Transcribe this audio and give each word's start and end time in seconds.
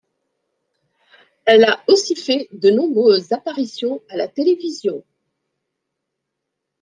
Elle 1.45 1.63
a 1.63 1.83
aussi 1.87 2.15
fait 2.15 2.49
de 2.53 2.71
nombreuses 2.71 3.31
apparitions 3.33 4.01
à 4.09 4.17
la 4.17 4.27
télévision. 4.27 5.03